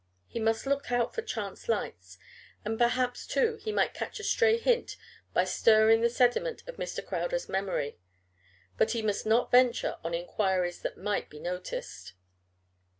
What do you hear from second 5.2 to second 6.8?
by stirring the sediment of